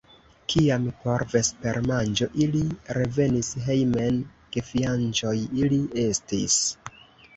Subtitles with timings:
[0.51, 2.63] Kiam por vespermanĝo ili
[2.99, 4.19] revenis hejmen,
[4.57, 6.61] gefianĉoj ili estis.